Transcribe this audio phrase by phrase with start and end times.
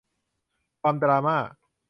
[0.81, 1.37] ความดราม่า